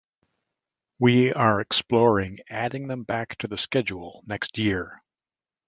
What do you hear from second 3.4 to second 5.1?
the schedule next year.